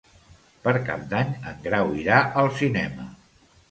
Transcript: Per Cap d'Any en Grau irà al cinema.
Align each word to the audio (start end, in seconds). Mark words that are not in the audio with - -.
Per 0.63 0.73
Cap 0.87 1.05
d'Any 1.13 1.37
en 1.53 1.63
Grau 1.69 1.95
irà 2.01 2.25
al 2.45 2.53
cinema. 2.65 3.11